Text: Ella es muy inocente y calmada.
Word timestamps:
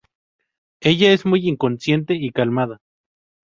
Ella 0.79 1.13
es 1.13 1.27
muy 1.27 1.47
inocente 1.47 2.15
y 2.15 2.31
calmada. 2.31 2.81